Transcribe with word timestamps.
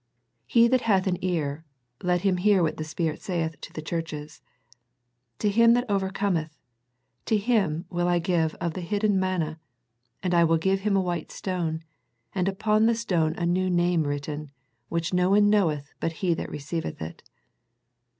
He 0.47 0.67
that 0.67 0.81
hath 0.81 1.05
an 1.05 1.23
ear, 1.23 1.63
let 2.01 2.21
him 2.21 2.37
hear 2.37 2.63
what 2.63 2.77
the 2.77 2.83
Spirit 2.83 3.21
saith 3.21 3.61
to 3.61 3.71
the 3.71 3.83
churches. 3.83 4.41
To 5.37 5.47
him 5.47 5.73
that 5.75 5.87
overcometh, 5.91 6.57
to 7.27 7.37
him 7.37 7.85
will 7.87 8.07
I 8.07 8.17
give 8.17 8.55
of 8.55 8.73
the 8.73 8.81
hidden 8.81 9.19
manna, 9.19 9.59
and 10.23 10.33
I 10.33 10.43
will 10.43 10.57
give 10.57 10.79
him 10.79 10.95
a 10.97 11.01
white 11.01 11.31
stone, 11.31 11.83
and 12.33 12.47
upon 12.47 12.87
the 12.87 12.95
stone 12.95 13.35
a 13.35 13.45
new 13.45 13.69
name 13.69 14.05
written, 14.07 14.49
which 14.89 15.13
no 15.13 15.29
one 15.29 15.51
knoweth 15.51 15.93
but 15.99 16.13
he 16.13 16.33
that 16.33 16.49
receiveth 16.49 16.99
it." 16.99 17.21